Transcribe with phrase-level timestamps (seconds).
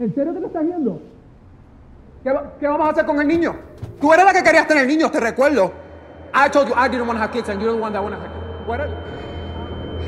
[0.00, 0.98] ¿En serio que te estás yendo?
[2.22, 3.54] ¿Qué, va- qué vamos a hacer con el niño?
[4.00, 5.72] Tú eres la que querías tener niños, te recuerdo.
[6.34, 8.16] I told you I didn't want to have kids and you're the one that wanted
[8.16, 8.66] to have kids.
[8.66, 10.00] What are-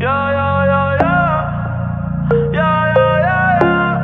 [0.00, 1.30] Yeah, yeah, yeah, yeah.
[2.58, 3.94] Yeah, yeah, yeah, yeah.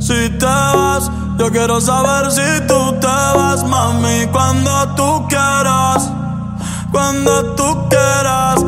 [0.00, 3.06] Si te vas, yo quiero saber si tú te
[3.38, 6.10] vas, mami, cuando tú quieras,
[6.94, 8.64] cuando tú quieras,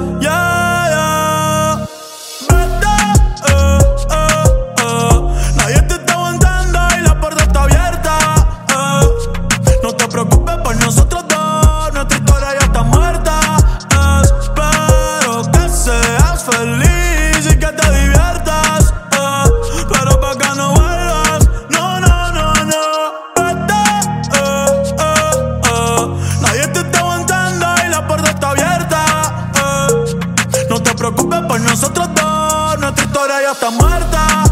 [33.26, 34.44] historia ya está muerta.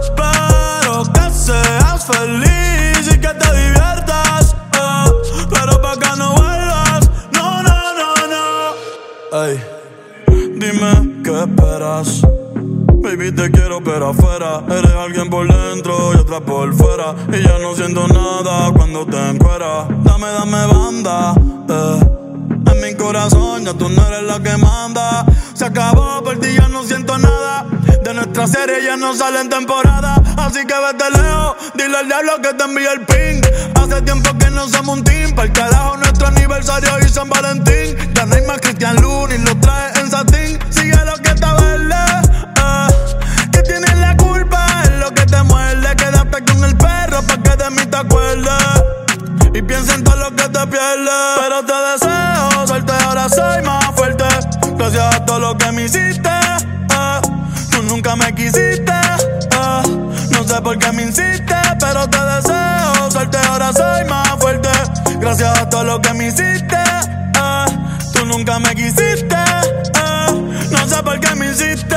[0.00, 4.54] Espero que seas feliz y que te diviertas.
[4.72, 5.46] eh.
[5.50, 9.44] Pero pa' que no vuelvas, no, no, no, no.
[9.44, 9.60] Ey,
[10.56, 12.22] dime qué esperas.
[13.02, 14.62] Baby, te quiero, pero afuera.
[14.68, 17.14] Eres alguien por dentro y otra por fuera.
[17.32, 19.88] Y ya no siento nada cuando te encueras.
[20.04, 21.34] Dame, dame banda,
[21.68, 22.09] eh.
[22.80, 25.26] Mi corazón ya tú no eres la que manda.
[25.54, 27.66] Se acabó, por ti ya no siento nada.
[28.02, 30.14] De nuestra serie ya no sale en temporada.
[30.38, 33.42] Así que vete lejos, dile al diablo que te envíe el ping.
[33.74, 35.34] Hace tiempo que no somos un team.
[35.34, 37.79] Para el carajo, nuestro aniversario y San Valentín.
[49.80, 51.10] Y piensa en todo lo que te pierdes.
[51.38, 54.24] Pero te deseo suerte, ahora soy más fuerte.
[54.76, 56.28] Gracias a todo lo que me hiciste.
[56.28, 57.20] eh.
[57.70, 58.92] Tú nunca me quisiste.
[58.92, 59.82] eh.
[60.32, 64.68] No sé por qué me insistes, pero te deseo suerte, ahora soy más fuerte.
[65.18, 66.76] Gracias a todo lo que me hiciste.
[66.76, 67.64] eh.
[68.12, 69.36] Tú nunca me quisiste.
[70.70, 71.96] No sé por qué me hiciste.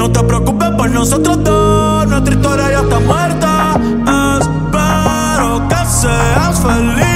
[0.00, 3.78] No te preocupes por nosotros dos, nuestra historia ya está muerta.
[4.40, 7.09] Espero que seas feliz.